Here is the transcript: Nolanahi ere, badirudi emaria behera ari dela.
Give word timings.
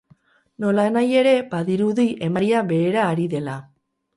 Nolanahi 0.63 1.13
ere, 1.19 1.33
badirudi 1.53 2.07
emaria 2.29 2.65
behera 2.73 3.07
ari 3.13 3.29
dela. 3.37 3.61